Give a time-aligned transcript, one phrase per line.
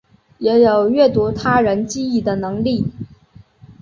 [0.39, 2.91] 也有阅读他人记忆的能力。